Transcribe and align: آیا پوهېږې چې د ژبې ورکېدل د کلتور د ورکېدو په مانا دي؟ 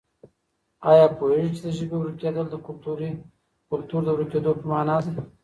آیا 0.91 1.05
پوهېږې 1.17 1.49
چې 1.57 1.61
د 1.63 1.67
ژبې 1.77 1.95
ورکېدل 1.99 2.45
د 2.49 2.55
کلتور 3.69 4.01
د 4.05 4.09
ورکېدو 4.15 4.51
په 4.59 4.65
مانا 4.71 4.97
دي؟ 5.03 5.13